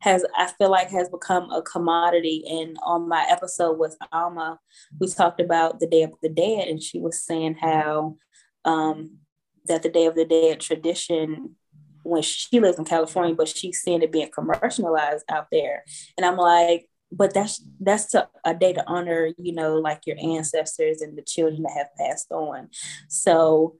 has 0.00 0.24
I 0.36 0.46
feel 0.58 0.70
like 0.70 0.90
has 0.90 1.08
become 1.08 1.50
a 1.50 1.62
commodity. 1.62 2.44
And 2.48 2.76
on 2.84 3.08
my 3.08 3.26
episode 3.28 3.78
with 3.78 3.96
Alma, 4.12 4.58
we 5.00 5.08
talked 5.08 5.40
about 5.40 5.80
the 5.80 5.86
Day 5.86 6.02
of 6.02 6.14
the 6.22 6.28
Dead, 6.28 6.68
and 6.68 6.82
she 6.82 7.00
was 7.00 7.22
saying 7.22 7.56
how 7.60 8.16
um, 8.64 9.18
that 9.66 9.82
the 9.82 9.88
Day 9.88 10.06
of 10.06 10.14
the 10.14 10.24
Dead 10.24 10.60
tradition 10.60 11.56
when 12.02 12.22
she 12.22 12.60
lives 12.60 12.78
in 12.78 12.84
California, 12.84 13.34
but 13.34 13.48
she's 13.48 13.80
seeing 13.80 14.00
it 14.00 14.12
being 14.12 14.30
commercialized 14.32 15.24
out 15.28 15.48
there. 15.50 15.82
And 16.16 16.24
I'm 16.24 16.36
like, 16.36 16.88
but 17.10 17.34
that's 17.34 17.64
that's 17.80 18.14
a, 18.14 18.28
a, 18.44 18.54
day 18.54 18.72
to 18.72 18.84
honor, 18.86 19.30
you 19.38 19.52
know, 19.52 19.74
like 19.74 20.02
your 20.06 20.16
ancestors 20.22 21.00
and 21.00 21.16
the 21.16 21.22
children 21.22 21.62
that 21.62 21.72
have 21.76 21.88
passed 21.98 22.30
on. 22.30 22.68
So 23.08 23.76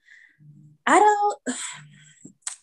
I 0.86 0.98
don't 0.98 1.58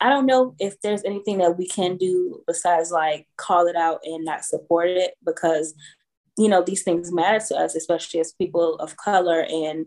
I 0.04 0.10
don't 0.10 0.26
know 0.26 0.54
if 0.60 0.82
there's 0.82 1.06
anything 1.06 1.38
that 1.38 1.58
we 1.58 1.66
can 1.66 1.96
do 1.96 2.44
besides 2.46 2.92
like 2.92 3.26
call 3.38 3.68
it 3.68 3.78
out 3.78 4.02
and 4.04 4.26
not 4.26 4.44
support 4.44 4.90
it 4.90 5.14
because 5.24 5.74
you 6.38 6.50
know 6.50 6.62
these 6.62 6.84
things 6.84 7.14
matter 7.14 7.40
to 7.48 7.56
us, 7.56 7.74
especially 7.74 8.20
as 8.20 8.34
people 8.34 8.76
of 8.76 8.98
color, 8.98 9.46
and 9.50 9.86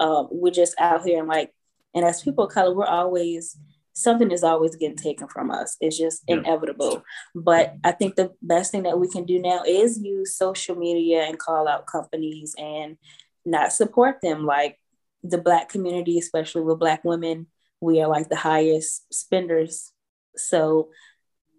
um, 0.00 0.28
we're 0.30 0.52
just 0.52 0.74
out 0.80 1.04
here 1.04 1.18
and 1.18 1.28
like, 1.28 1.52
and 1.94 2.02
as 2.02 2.22
people 2.22 2.46
of 2.46 2.52
color, 2.52 2.74
we're 2.74 2.86
always 2.86 3.58
something 3.92 4.30
is 4.30 4.42
always 4.42 4.74
getting 4.74 4.96
taken 4.96 5.28
from 5.28 5.50
us. 5.50 5.76
It's 5.82 5.98
just 5.98 6.22
yeah. 6.26 6.36
inevitable. 6.36 7.02
But 7.34 7.74
I 7.84 7.92
think 7.92 8.14
the 8.14 8.32
best 8.40 8.72
thing 8.72 8.84
that 8.84 8.98
we 8.98 9.08
can 9.08 9.24
do 9.24 9.38
now 9.38 9.64
is 9.66 9.98
use 9.98 10.34
social 10.34 10.76
media 10.76 11.24
and 11.24 11.38
call 11.38 11.68
out 11.68 11.86
companies 11.86 12.54
and 12.56 12.96
not 13.44 13.74
support 13.74 14.16
them. 14.22 14.46
Like 14.46 14.78
the 15.22 15.38
Black 15.38 15.68
community, 15.68 16.18
especially 16.18 16.62
with 16.62 16.78
Black 16.78 17.04
women, 17.04 17.48
we 17.80 18.00
are 18.00 18.08
like 18.08 18.28
the 18.28 18.36
highest 18.36 19.12
spenders. 19.12 19.92
So 20.36 20.90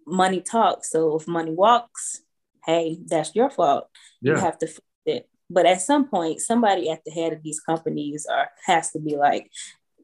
money 0.06 0.40
talks. 0.40 0.90
So 0.90 1.16
if 1.16 1.26
money 1.28 1.52
walks, 1.52 2.22
hey, 2.66 2.98
that's 3.06 3.34
your 3.34 3.50
fault. 3.50 3.88
Yeah. 4.20 4.34
You 4.34 4.40
have 4.40 4.58
to 4.58 4.66
fix 4.66 4.86
it. 5.06 5.28
But 5.48 5.66
at 5.66 5.80
some 5.80 6.08
point, 6.08 6.40
somebody 6.40 6.90
at 6.90 7.04
the 7.04 7.10
head 7.10 7.32
of 7.32 7.42
these 7.42 7.60
companies 7.60 8.26
are 8.30 8.50
has 8.66 8.92
to 8.92 9.00
be 9.00 9.16
like, 9.16 9.50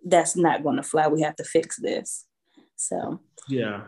that's 0.04 0.36
not 0.36 0.62
going 0.62 0.76
to 0.76 0.82
fly. 0.82 1.08
We 1.08 1.22
have 1.22 1.36
to 1.36 1.44
fix 1.44 1.76
this. 1.76 2.26
So 2.76 3.20
yeah, 3.48 3.84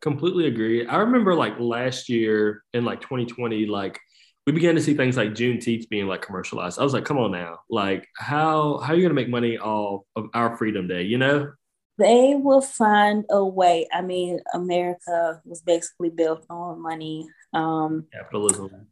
completely 0.00 0.46
agree. 0.46 0.86
I 0.86 0.96
remember 0.98 1.34
like 1.34 1.58
last 1.58 2.08
year 2.08 2.62
in 2.72 2.84
like 2.84 3.00
2020, 3.00 3.66
like 3.66 3.98
we 4.46 4.52
began 4.52 4.74
to 4.74 4.80
see 4.80 4.94
things 4.94 5.16
like 5.16 5.30
Juneteenth 5.30 5.88
being 5.88 6.06
like 6.06 6.22
commercialized. 6.22 6.78
I 6.78 6.82
was 6.82 6.92
like, 6.92 7.04
come 7.04 7.18
on 7.18 7.32
now, 7.32 7.60
like 7.70 8.06
how 8.16 8.78
how 8.78 8.92
are 8.92 8.96
you 8.96 9.02
gonna 9.02 9.14
make 9.14 9.28
money 9.28 9.58
off 9.58 10.04
of 10.16 10.26
our 10.34 10.56
Freedom 10.56 10.86
Day? 10.86 11.02
You 11.02 11.18
know? 11.18 11.52
They 11.96 12.34
will 12.34 12.60
find 12.60 13.24
a 13.30 13.44
way. 13.44 13.86
I 13.92 14.02
mean, 14.02 14.40
America 14.52 15.40
was 15.44 15.62
basically 15.62 16.10
built 16.10 16.44
on 16.50 16.82
money. 16.82 17.28
Um, 17.52 18.06
capitalism. 18.12 18.88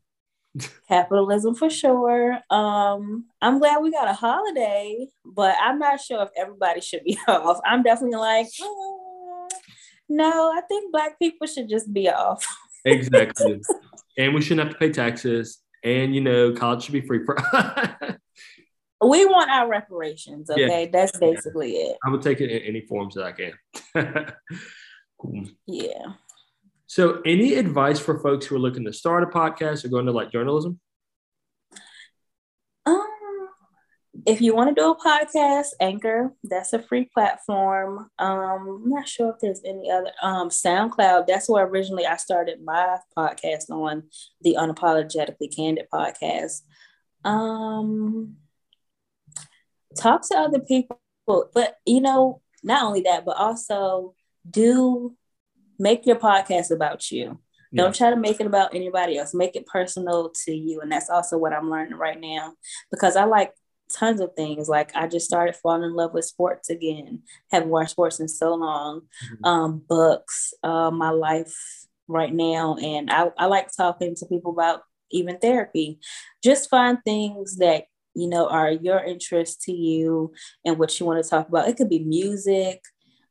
capitalism 0.89 1.55
for 1.57 1.69
sure. 1.69 2.39
Um, 2.49 3.27
I'm 3.41 3.59
glad 3.59 3.83
we 3.83 3.91
got 3.91 4.09
a 4.09 4.13
holiday, 4.13 5.09
but 5.25 5.57
I'm 5.61 5.81
not 5.81 6.01
sure 6.01 6.23
if 6.23 6.29
everybody 6.37 6.81
should 6.81 7.03
be 7.05 7.19
off. 7.29 7.59
I'm 7.65 7.83
definitely 7.83 8.19
like, 8.19 8.47
oh, 8.61 9.49
no, 10.09 10.53
I 10.57 10.61
think 10.63 10.93
black 10.93 11.19
people 11.19 11.47
should 11.47 11.69
just 11.69 11.93
be 11.93 12.09
off. 12.09 12.47
exactly 12.85 13.61
and 14.17 14.35
we 14.35 14.43
shouldn't 14.43 14.67
have 14.67 14.73
to 14.73 14.79
pay 14.79 14.91
taxes. 14.91 15.59
And 15.85 16.15
you 16.15 16.21
know, 16.21 16.53
college 16.53 16.85
should 16.85 16.93
be 16.93 17.01
free 17.01 17.25
for. 17.25 17.39
us. 17.39 17.95
we 19.05 19.25
want 19.27 19.51
our 19.51 19.69
reparations. 19.69 20.51
Okay, 20.51 20.85
yeah. 20.85 20.91
that's 20.93 21.19
basically 21.19 21.73
it. 21.73 21.97
I 22.05 22.11
would 22.11 22.23
take 22.23 22.41
it 22.41 22.51
in 22.51 22.63
any 22.63 22.83
forms 22.83 23.15
that 23.15 23.25
I 23.25 23.33
can. 23.33 24.33
cool. 25.21 25.45
Yeah. 25.67 26.13
So, 26.87 27.21
any 27.25 27.55
advice 27.55 27.99
for 27.99 28.21
folks 28.21 28.47
who 28.47 28.57
are 28.57 28.61
looking 28.61 28.85
to 28.85 28.93
start 28.93 29.23
a 29.23 29.27
podcast 29.27 29.85
or 29.85 29.89
going 29.89 30.07
to 30.07 30.13
like 30.13 30.31
journalism? 30.31 30.79
If 34.25 34.41
you 34.41 34.55
want 34.55 34.75
to 34.75 34.81
do 34.81 34.91
a 34.91 34.97
podcast, 34.97 35.69
Anchor, 35.81 36.33
that's 36.45 36.73
a 36.73 36.79
free 36.83 37.09
platform. 37.13 38.11
Um, 38.19 38.83
I'm 38.83 38.89
not 38.89 39.09
sure 39.09 39.31
if 39.31 39.41
there's 39.41 39.63
any 39.65 39.91
other. 39.91 40.13
Um, 40.23 40.49
SoundCloud, 40.49 41.27
that's 41.27 41.49
where 41.49 41.67
originally 41.67 42.07
I 42.07 42.17
started 42.17 42.63
my 42.65 42.99
podcast 43.17 43.71
on 43.71 44.05
the 44.41 44.57
Unapologetically 44.59 45.55
Candid 45.55 45.87
podcast. 45.93 46.61
Um, 47.25 48.37
talk 49.99 50.29
to 50.29 50.39
other 50.39 50.61
people, 50.61 51.01
but 51.27 51.77
you 51.85 52.01
know, 52.01 52.43
not 52.63 52.85
only 52.85 53.03
that, 53.03 53.25
but 53.25 53.37
also 53.37 54.15
do 54.49 55.17
make 55.79 56.07
your 56.07 56.17
podcast 56.17 56.71
about 56.71 57.11
you. 57.11 57.41
Yeah. 57.73 57.85
Don't 57.85 57.95
try 57.95 58.11
to 58.11 58.17
make 58.17 58.41
it 58.41 58.47
about 58.47 58.75
anybody 58.75 59.19
else. 59.19 59.35
Make 59.35 59.57
it 59.57 59.67
personal 59.67 60.31
to 60.45 60.53
you. 60.53 60.81
And 60.81 60.93
that's 60.93 61.09
also 61.09 61.39
what 61.39 61.53
I'm 61.53 61.71
learning 61.71 61.99
right 61.99 62.21
now 62.21 62.53
because 62.91 63.17
I 63.17 63.25
like 63.25 63.53
tons 63.93 64.21
of 64.21 64.35
things. 64.35 64.69
Like 64.69 64.95
I 64.95 65.07
just 65.07 65.27
started 65.27 65.57
falling 65.57 65.83
in 65.83 65.95
love 65.95 66.15
with 66.15 66.25
sports 66.25 66.71
again. 66.71 67.23
Haven't 67.51 67.71
watched 67.71 67.91
sports 67.91 68.21
in 68.21 68.29
so 68.29 68.55
long. 68.55 69.03
Mm-hmm. 69.03 69.45
Um, 69.45 69.83
books, 69.89 70.55
uh, 70.63 70.91
my 70.91 71.11
life 71.11 71.55
right 72.09 72.33
now, 72.33 72.77
and 72.83 73.11
I, 73.11 73.31
I 73.39 73.47
like 73.47 73.69
talking 73.75 74.15
to 74.17 74.27
people 74.27 74.53
about 74.53 74.83
even 75.11 75.39
therapy. 75.39 75.99
Just 76.43 76.71
find 76.71 76.99
things 77.05 77.57
that 77.57 77.85
you 78.15 78.29
know 78.29 78.49
are 78.49 78.71
your 78.71 79.03
interest 79.03 79.63
to 79.63 79.73
you 79.73 80.33
and 80.65 80.79
what 80.79 80.99
you 80.99 81.07
want 81.07 81.23
to 81.23 81.29
talk 81.29 81.49
about. 81.49 81.69
It 81.69 81.77
could 81.77 81.89
be 81.89 82.01
music. 82.01 82.83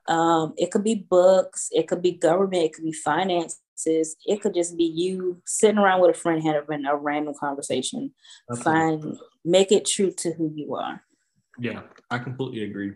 Um, 0.07 0.53
it 0.57 0.71
could 0.71 0.83
be 0.83 0.95
books, 0.95 1.69
it 1.71 1.87
could 1.87 2.01
be 2.01 2.11
government, 2.13 2.63
it 2.63 2.73
could 2.73 2.83
be 2.83 2.91
finance, 2.91 3.61
it 3.85 4.41
could 4.41 4.53
just 4.53 4.77
be 4.77 4.83
you 4.83 5.41
sitting 5.45 5.77
around 5.77 6.01
with 6.01 6.11
a 6.11 6.19
friend 6.19 6.43
having 6.43 6.85
a 6.85 6.95
random 6.95 7.33
conversation. 7.39 8.11
Okay. 8.51 8.61
Find 8.61 9.17
make 9.43 9.71
it 9.71 9.85
true 9.85 10.11
to 10.11 10.33
who 10.33 10.51
you 10.55 10.75
are. 10.75 11.03
Yeah, 11.59 11.81
I 12.09 12.19
completely 12.19 12.63
agree. 12.63 12.93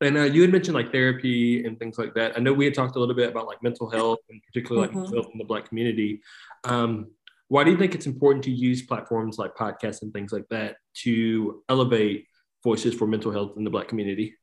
And 0.00 0.18
uh, 0.18 0.22
you 0.22 0.42
had 0.42 0.52
mentioned 0.52 0.74
like 0.74 0.92
therapy 0.92 1.64
and 1.64 1.78
things 1.78 1.98
like 1.98 2.14
that. 2.14 2.36
I 2.36 2.40
know 2.40 2.52
we 2.52 2.64
had 2.64 2.74
talked 2.74 2.96
a 2.96 2.98
little 2.98 3.14
bit 3.14 3.30
about 3.30 3.46
like 3.46 3.62
mental 3.62 3.88
health 3.88 4.18
and 4.28 4.40
particularly 4.46 4.88
like 4.88 4.96
mm-hmm. 4.96 5.32
in 5.32 5.38
the 5.38 5.44
Black 5.44 5.68
community. 5.68 6.20
Um, 6.64 7.10
why 7.48 7.64
do 7.64 7.70
you 7.70 7.76
think 7.76 7.94
it's 7.94 8.06
important 8.06 8.44
to 8.44 8.50
use 8.50 8.82
platforms 8.82 9.38
like 9.38 9.54
podcasts 9.54 10.02
and 10.02 10.12
things 10.12 10.32
like 10.32 10.48
that 10.50 10.76
to 11.02 11.62
elevate 11.68 12.26
voices 12.62 12.94
for 12.94 13.06
mental 13.06 13.30
health 13.30 13.52
in 13.56 13.64
the 13.64 13.70
Black 13.70 13.88
community? 13.88 14.34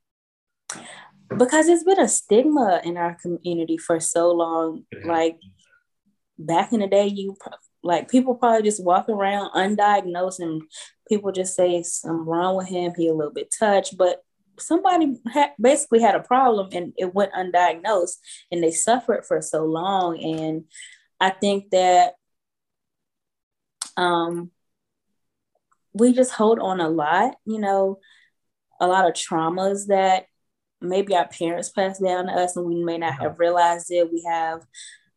Because 1.37 1.67
it's 1.67 1.83
been 1.83 1.99
a 1.99 2.07
stigma 2.07 2.81
in 2.83 2.97
our 2.97 3.17
community 3.21 3.77
for 3.77 3.99
so 3.99 4.31
long. 4.31 4.83
Like 5.03 5.37
back 6.37 6.73
in 6.73 6.79
the 6.79 6.87
day 6.87 7.07
you 7.07 7.35
like 7.83 8.09
people 8.09 8.35
probably 8.35 8.63
just 8.63 8.83
walk 8.83 9.09
around 9.09 9.51
undiagnosed 9.51 10.39
and 10.39 10.61
people 11.07 11.31
just 11.31 11.55
say 11.55 11.81
something 11.83 12.25
wrong 12.25 12.55
with 12.55 12.67
him 12.67 12.93
he 12.95 13.07
a 13.07 13.13
little 13.13 13.33
bit 13.33 13.53
touched 13.57 13.97
but 13.97 14.23
somebody 14.59 15.15
ha- 15.31 15.53
basically 15.59 16.01
had 16.01 16.15
a 16.15 16.19
problem 16.19 16.69
and 16.71 16.93
it 16.97 17.13
went 17.13 17.33
undiagnosed 17.33 18.17
and 18.51 18.63
they 18.63 18.71
suffered 18.71 19.25
for 19.25 19.41
so 19.41 19.65
long. 19.65 20.21
And 20.21 20.65
i 21.19 21.29
think 21.29 21.69
that 21.71 22.13
um 23.97 24.51
we 25.93 26.13
just 26.13 26.31
hold 26.31 26.59
on 26.59 26.79
a 26.79 26.89
lot 26.89 27.35
you 27.45 27.59
know 27.59 27.99
a 28.79 28.87
lot 28.87 29.07
of 29.07 29.13
traumas 29.13 29.87
that 29.87 30.25
maybe 30.81 31.15
our 31.15 31.27
parents 31.27 31.69
passed 31.69 32.03
down 32.03 32.27
to 32.27 32.33
us 32.33 32.57
and 32.57 32.65
we 32.65 32.83
may 32.83 32.97
not 32.97 33.19
have 33.21 33.39
realized 33.39 33.91
it. 33.91 34.11
We 34.11 34.23
have 34.27 34.65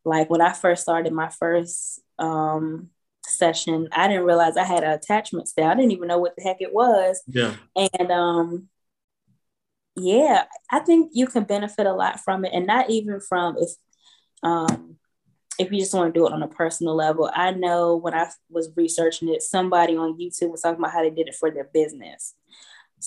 like 0.05 0.29
when 0.31 0.41
I 0.41 0.53
first 0.53 0.83
started 0.83 1.13
my 1.13 1.29
first 1.31 2.01
um, 2.19 2.91
session, 3.25 3.89
I 3.93 4.09
didn't 4.09 4.27
realize 4.27 4.57
I 4.57 4.65
had 4.65 4.85
an 4.85 4.93
attachment 4.93 5.49
style. 5.49 5.71
I 5.71 5.75
didn't 5.75 5.93
even 5.93 6.09
know 6.09 6.19
what 6.19 6.37
the 6.37 6.43
heck 6.43 6.61
it 6.61 6.73
was. 6.73 7.23
Yeah. 7.27 7.55
And 7.75 8.11
um, 8.11 8.69
yeah, 9.97 10.45
I 10.71 10.81
think 10.81 11.13
you 11.15 11.27
can 11.27 11.45
benefit 11.45 11.87
a 11.87 11.93
lot 11.93 12.21
from 12.21 12.45
it, 12.45 12.53
and 12.53 12.67
not 12.67 12.91
even 12.91 13.21
from 13.21 13.57
if 13.59 13.71
um, 14.43 14.97
if 15.59 15.71
you 15.71 15.79
just 15.79 15.95
want 15.95 16.13
to 16.13 16.19
do 16.19 16.27
it 16.27 16.33
on 16.33 16.43
a 16.43 16.49
personal 16.49 16.97
level. 16.97 17.31
I 17.33 17.53
know 17.53 17.97
when 17.97 18.15
I 18.15 18.29
was 18.51 18.71
researching 18.77 19.29
it, 19.29 19.43
somebody 19.43 19.97
on 19.97 20.19
YouTube 20.19 20.51
was 20.51 20.63
talking 20.63 20.79
about 20.79 20.93
how 20.93 21.03
they 21.03 21.11
did 21.11 21.29
it 21.29 21.37
for 21.37 21.51
their 21.51 21.71
business. 21.73 22.35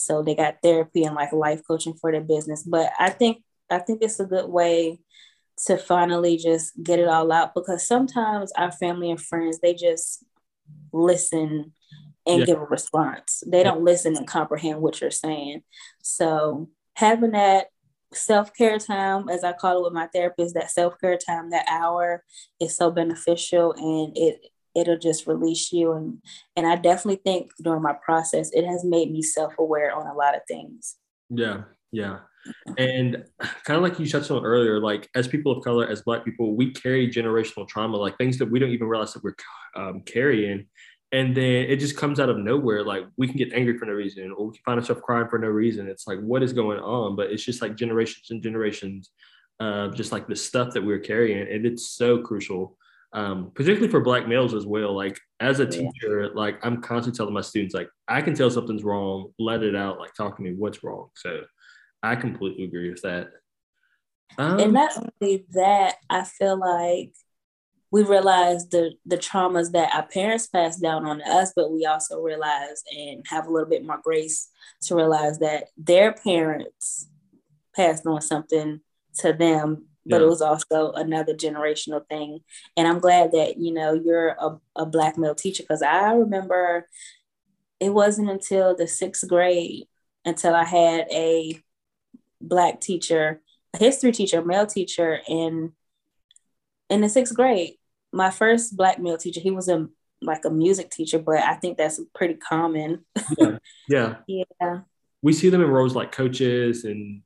So 0.04 0.22
they 0.24 0.36
got 0.36 0.58
therapy 0.64 1.04
and 1.04 1.16
like 1.16 1.34
life 1.34 1.62
coaching 1.68 1.94
for 1.94 2.12
their 2.12 2.22
business. 2.22 2.64
But 2.64 2.92
I 3.00 3.10
think 3.10 3.44
I 3.70 3.80
think 3.80 4.02
it's 4.02 4.20
a 4.20 4.26
good 4.26 4.50
way 4.50 5.00
to 5.66 5.78
finally 5.78 6.38
just 6.38 6.72
get 6.82 7.00
it 7.00 7.08
all 7.08 7.32
out 7.32 7.56
because 7.56 7.88
sometimes 7.88 8.52
our 8.54 8.72
family 8.72 9.10
and 9.10 9.20
friends 9.20 9.60
they 9.60 9.74
just 9.74 10.24
listen 10.94 11.74
and 12.26 12.40
yeah. 12.40 12.46
give 12.46 12.60
a 12.60 12.66
response. 12.66 13.44
They 13.48 13.64
don't 13.64 13.84
listen 13.84 14.16
and 14.18 14.28
comprehend 14.28 14.82
what 14.82 15.02
you're 15.02 15.12
saying. 15.12 15.64
So 16.04 16.70
having 16.96 17.32
that 17.32 17.68
self-care 18.14 18.80
time 18.80 19.28
as 19.28 19.44
i 19.44 19.52
call 19.52 19.80
it 19.80 19.84
with 19.84 19.94
my 19.94 20.08
therapist 20.08 20.56
that 20.56 20.72
self-care 20.72 21.18
time 21.18 21.50
that 21.50 21.66
hour 21.70 22.24
is 22.60 22.76
so 22.76 22.90
beneficial 22.90 23.74
and 23.74 24.16
it 24.16 24.40
it'll 24.78 24.98
just 24.98 25.28
release 25.28 25.74
you. 25.74 25.94
And 25.94 26.22
and 26.56 26.68
i 26.68 26.76
definitely 26.76 27.22
think 27.24 27.52
during 27.62 27.82
my 27.82 27.94
process 27.94 28.52
it 28.54 28.66
has 28.66 28.86
made 28.86 29.12
me 29.12 29.22
self-aware 29.22 29.94
on 29.94 30.08
a 30.08 30.14
lot 30.14 30.36
of 30.36 30.42
things. 30.48 30.96
Yeah 31.30 31.64
yeah. 31.92 32.20
And 32.78 33.26
kind 33.66 33.78
of 33.78 33.84
like 33.84 34.00
you 34.00 34.08
touched 34.08 34.32
on 34.32 34.46
earlier 34.46 34.80
like 34.80 35.10
as 35.16 35.28
people 35.28 35.52
of 35.52 35.64
color 35.64 35.88
as 35.88 36.02
black 36.04 36.24
people 36.24 36.56
we 36.56 36.72
carry 36.72 37.10
generational 37.10 37.68
trauma 37.68 37.98
like 37.98 38.18
things 38.18 38.38
that 38.38 38.50
we 38.50 38.60
don't 38.60 38.70
even 38.70 38.88
realize 38.88 39.14
that 39.14 39.24
we're 39.24 39.36
um, 39.76 40.02
carrying. 40.02 40.68
And 41.12 41.36
then 41.36 41.44
it 41.44 41.78
just 41.78 41.98
comes 41.98 42.20
out 42.20 42.30
of 42.30 42.38
nowhere 42.38 42.84
like 42.84 43.06
we 43.18 43.28
can 43.28 43.38
get 43.38 43.54
angry 43.54 43.78
for 43.78 43.86
no 43.86 43.94
reason 43.94 44.32
or 44.32 44.48
we 44.48 44.54
can 44.54 44.64
find 44.66 44.80
ourselves 44.80 45.02
crying 45.04 45.28
for 45.28 45.40
no 45.40 45.48
reason. 45.48 45.88
It's 45.88 46.08
like 46.08 46.20
what 46.20 46.44
is 46.44 46.54
going 46.54 46.80
on? 46.80 47.16
But 47.16 47.32
it's 47.32 47.44
just 47.44 47.62
like 47.62 47.76
generations 47.76 48.32
and 48.32 48.44
generations 48.44 49.12
of 49.60 49.96
just 49.96 50.12
like 50.12 50.28
the 50.28 50.36
stuff 50.36 50.74
that 50.74 50.84
we're 50.84 51.00
carrying. 51.00 51.52
And 51.52 51.66
it's 51.66 51.90
so 51.90 52.22
crucial 52.22 52.78
um, 53.14 53.52
particularly 53.56 53.90
for 53.90 54.02
black 54.02 54.28
males 54.28 54.54
as 54.54 54.66
well. 54.66 54.96
Like 54.96 55.20
as 55.40 55.60
a 55.60 55.66
teacher 55.66 56.32
like 56.34 56.58
i'm 56.66 56.82
constantly 56.82 57.16
telling 57.16 57.34
my 57.34 57.42
students 57.42 57.76
like 57.76 57.90
i 58.08 58.22
can 58.22 58.34
tell 58.34 58.50
something's 58.50 58.84
wrong. 58.84 59.34
Let 59.40 59.64
it 59.64 59.76
out. 59.76 60.00
Like 60.00 60.14
talk 60.14 60.38
to 60.38 60.44
me 60.44 60.54
what's 60.54 60.84
wrong. 60.84 61.10
So 61.16 61.42
i 62.04 62.16
completely 62.16 62.66
agree 62.66 62.90
with 62.90 63.02
that. 63.02 63.30
Um, 64.38 64.60
and 64.60 64.74
not 64.74 64.92
only 64.98 65.46
that 65.52 65.96
i 66.10 66.24
feel 66.24 66.60
like 66.60 67.14
we 67.92 68.04
realize 68.04 68.68
the 68.70 68.92
the 69.06 69.18
traumas 69.18 69.72
that 69.72 69.94
our 69.96 70.06
parents 70.08 70.48
passed 70.48 70.82
down 70.82 71.06
on 71.06 71.22
us, 71.22 71.54
but 71.56 71.72
we 71.72 71.86
also 71.86 72.20
realize 72.20 72.84
and 72.96 73.24
have 73.30 73.48
a 73.48 73.52
little 73.52 73.70
bit 73.70 73.86
more 73.86 74.00
grace 74.04 74.50
to 74.84 74.96
realize 74.96 75.40
that 75.40 75.70
their 75.78 76.14
parents 76.14 77.08
passed 77.76 78.06
on 78.06 78.22
something 78.22 78.82
to 79.20 79.34
them, 79.34 79.86
but 80.08 80.18
yeah. 80.18 80.26
it 80.26 80.30
was 80.30 80.42
also 80.42 80.92
another 80.94 81.34
generational 81.34 82.08
thing. 82.08 82.40
And 82.76 82.88
I'm 82.88 83.00
glad 83.00 83.32
that 83.34 83.58
you 83.58 83.74
know 83.74 83.94
you're 83.94 84.30
a, 84.30 84.58
a 84.76 84.86
black 84.86 85.18
male 85.18 85.36
teacher 85.36 85.64
because 85.64 85.82
I 85.82 86.14
remember 86.14 86.88
it 87.80 87.94
wasn't 87.94 88.30
until 88.30 88.76
the 88.76 88.88
sixth 88.88 89.28
grade 89.28 89.88
until 90.26 90.54
I 90.54 90.66
had 90.66 91.08
a 91.12 91.62
black 92.42 92.82
teacher, 92.82 93.42
a 93.74 93.78
history 93.78 94.12
teacher, 94.12 94.44
male 94.44 94.68
teacher, 94.68 95.20
in 95.28 95.74
in 96.90 97.02
the 97.02 97.10
sixth 97.10 97.36
grade. 97.36 97.76
My 98.14 98.30
first 98.30 98.76
black 98.76 99.00
male 99.00 99.18
teacher, 99.18 99.42
he 99.42 99.52
was 99.52 99.68
a 99.68 99.88
like 100.22 100.46
a 100.46 100.50
music 100.50 100.90
teacher, 100.90 101.20
but 101.20 101.38
I 101.38 101.56
think 101.56 101.78
that's 101.78 102.00
pretty 102.16 102.36
common. 102.36 103.06
yeah. 103.38 103.58
Yeah. 103.88 104.16
yeah. 104.62 104.80
We 105.22 105.34
see 105.34 105.50
them 105.50 105.62
in 105.62 105.70
roles 105.70 105.96
like 105.96 106.12
coaches 106.12 106.86
and 106.86 107.22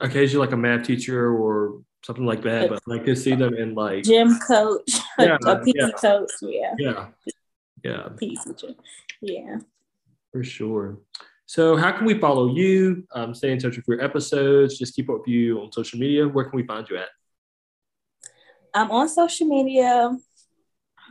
occasionally 0.00 0.46
like 0.46 0.54
a 0.54 0.58
math 0.58 0.86
teacher 0.86 1.32
or 1.32 1.82
something 2.02 2.24
like 2.24 2.42
that. 2.42 2.68
But 2.68 2.82
like 2.86 3.04
to 3.04 3.16
see 3.16 3.34
them 3.34 3.54
in 3.54 3.74
like 3.74 4.04
gym 4.04 4.38
coach, 4.38 4.98
yeah, 5.18 5.36
a 5.46 5.56
PT 5.56 5.72
yeah. 5.74 5.90
coach. 5.96 6.30
Yeah. 6.42 6.74
Yeah. 6.78 7.06
Yeah. 7.84 8.08
PT 8.16 8.44
teacher. 8.44 8.74
Yeah. 9.20 9.58
For 10.32 10.44
sure. 10.44 10.98
So, 11.46 11.76
how 11.76 11.90
can 11.90 12.06
we 12.06 12.18
follow 12.18 12.54
you? 12.54 13.04
Um, 13.12 13.34
stay 13.34 13.50
in 13.50 13.58
touch 13.58 13.76
with 13.76 13.88
your 13.88 14.00
episodes. 14.00 14.78
Just 14.78 14.94
keep 14.94 15.10
up 15.10 15.18
with 15.18 15.28
you 15.28 15.60
on 15.60 15.72
social 15.72 15.98
media. 15.98 16.28
Where 16.28 16.44
can 16.44 16.56
we 16.56 16.64
find 16.64 16.88
you 16.88 16.96
at? 16.98 17.08
I'm 18.72 18.90
on 18.90 19.08
social 19.08 19.48
media. 19.48 20.16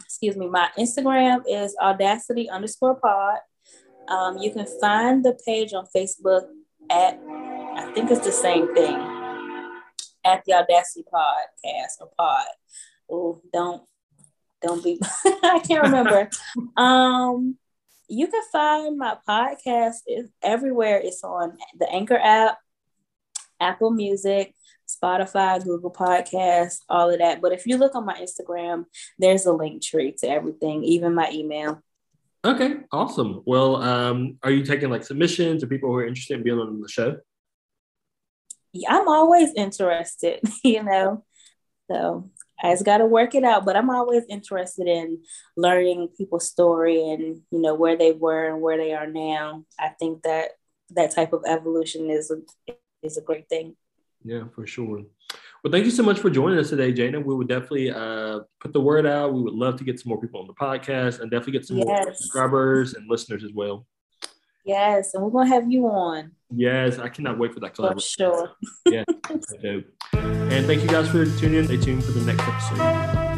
Excuse 0.06 0.38
me. 0.38 0.48
My 0.48 0.70
Instagram 0.78 1.44
is 1.48 1.76
audacity 1.82 2.50
underscore 2.50 2.96
pod. 2.96 3.40
Um, 4.08 4.38
you 4.38 4.52
can 4.52 4.66
find 4.80 5.24
the 5.24 5.38
page 5.46 5.74
on 5.74 5.86
Facebook 5.96 6.48
at, 6.90 7.20
I 7.76 7.92
think 7.94 8.10
it's 8.10 8.26
the 8.26 8.32
same 8.32 8.74
thing, 8.74 8.96
at 10.24 10.44
the 10.46 10.54
Audacity 10.54 11.04
Podcast 11.12 12.02
or 12.02 12.10
Pod. 12.18 12.46
Oh, 13.12 13.42
don't, 13.52 13.84
don't 14.62 14.84
be, 14.84 15.00
I 15.26 15.62
can't 15.66 15.84
remember. 15.84 16.30
um, 16.78 17.58
you 18.08 18.28
can 18.28 18.42
find 18.52 18.98
my 18.98 19.18
podcast 19.28 19.98
is 20.08 20.30
everywhere. 20.42 21.00
It's 21.04 21.24
on 21.24 21.58
the 21.78 21.90
Anchor 21.92 22.18
app, 22.18 22.58
Apple 23.60 23.92
Music, 23.92 24.56
Spotify, 24.88 25.64
Google 25.64 25.92
Podcasts, 25.92 26.80
all 26.90 27.12
of 27.12 27.20
that. 27.20 27.42
But 27.42 27.54
if 27.54 27.68
you 27.68 27.78
look 27.78 27.96
on 27.96 28.06
my 28.06 28.16
Instagram, 28.16 28.86
there's 29.18 29.46
a 29.46 29.50
Linktree 29.50 30.18
to 30.18 30.30
everything, 30.30 30.84
even 30.84 31.14
my 31.14 31.30
email. 31.32 31.84
Okay, 32.44 32.78
awesome. 32.92 33.44
Well, 33.46 33.76
um, 33.78 34.38
are 34.44 34.52
you 34.52 34.64
taking 34.64 34.90
like 34.90 35.04
submissions 35.04 35.64
or 35.64 35.68
people 35.68 35.90
who 35.90 35.96
are 35.96 36.08
interested 36.08 36.38
in 36.38 36.44
being 36.44 36.58
on 36.58 36.82
the 36.82 36.88
show? 36.88 37.18
Yeah, 38.74 38.96
I'm 38.96 39.08
always 39.08 39.54
interested, 39.56 40.42
you 40.64 40.84
know. 40.84 41.24
So 41.90 42.30
I 42.62 42.72
just 42.72 42.86
got 42.86 43.00
to 43.00 43.06
work 43.06 43.36
it 43.36 43.44
out, 43.44 43.66
but 43.66 43.76
I'm 43.76 43.90
always 43.90 44.24
interested 44.30 44.88
in 44.88 45.20
learning 45.58 46.10
people's 46.18 46.48
story 46.48 47.10
and 47.10 47.42
you 47.52 47.62
know 47.62 47.74
where 47.74 47.98
they 47.98 48.12
were 48.12 48.50
and 48.50 48.62
where 48.62 48.78
they 48.78 48.94
are 48.94 49.08
now. 49.08 49.66
I 49.80 49.90
think 49.90 50.24
that 50.24 50.52
that 50.92 51.12
type 51.12 51.34
of 51.34 51.44
evolution 51.48 52.10
is 52.10 52.32
a, 52.32 52.74
is 53.02 53.18
a 53.18 53.22
great 53.22 53.48
thing. 53.50 53.76
Yeah, 54.24 54.44
for 54.54 54.68
sure. 54.68 55.04
Well, 55.64 55.72
thank 55.72 55.86
you 55.86 55.92
so 55.92 56.04
much 56.04 56.20
for 56.20 56.30
joining 56.30 56.60
us 56.60 56.70
today, 56.70 56.94
Jana. 56.94 57.20
We 57.20 57.36
would 57.36 57.48
definitely 57.48 57.92
uh, 57.92 58.42
put 58.60 58.74
the 58.74 58.82
word 58.82 59.06
out. 59.06 59.34
We 59.34 59.42
would 59.42 59.54
love 59.54 59.78
to 59.78 59.84
get 59.84 60.00
some 60.00 60.10
more 60.10 60.20
people 60.20 60.40
on 60.40 60.48
the 60.48 60.54
podcast 60.54 61.20
and 61.20 61.30
definitely 61.30 61.54
get 61.54 61.66
some 61.66 61.78
yes. 61.78 61.88
more 61.88 62.14
subscribers 62.14 62.94
and 62.94 63.10
listeners 63.10 63.44
as 63.44 63.52
well. 63.54 63.86
Yes, 64.66 65.14
and 65.14 65.24
we're 65.24 65.32
gonna 65.32 65.50
have 65.50 65.72
you 65.72 65.88
on. 65.88 66.32
Yes, 66.56 67.00
I 67.00 67.10
cannot 67.10 67.38
wait 67.38 67.54
for 67.54 67.60
that 67.60 67.76
collaboration. 67.76 68.32
For 68.32 68.56
sure. 68.88 68.94
yeah. 68.94 69.04
and 70.14 70.66
thank 70.66 70.82
you 70.82 70.88
guys 70.88 71.10
for 71.10 71.26
tuning 71.40 71.60
in. 71.60 71.66
Stay 71.66 71.78
tuned 71.78 72.04
for 72.04 72.12
the 72.12 72.22
next 72.22 72.44
episode. 72.48 73.29